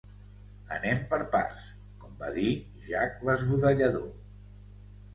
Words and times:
Anem 0.77 1.03
per 1.11 1.19
parts, 1.35 1.69
com 2.05 2.17
va 2.23 2.33
dir 2.41 2.49
Jack 2.89 3.25
l'Esbudellador. 3.31 4.13